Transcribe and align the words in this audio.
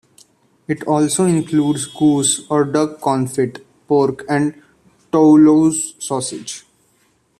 It 0.67 0.81
also 0.87 1.25
includes 1.25 1.85
goose 1.85 2.49
or 2.49 2.65
duck 2.65 2.97
confit, 3.01 3.63
pork, 3.87 4.23
and 4.27 4.59
Toulouse 5.11 5.93
sausage. 6.03 6.65